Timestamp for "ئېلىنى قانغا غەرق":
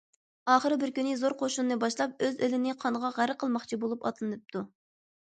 2.47-3.39